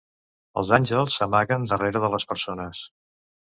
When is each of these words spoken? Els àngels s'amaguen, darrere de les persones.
Els 0.61 0.71
àngels 0.77 1.17
s'amaguen, 1.19 1.67
darrere 1.73 2.03
de 2.07 2.11
les 2.15 2.27
persones. 2.33 2.83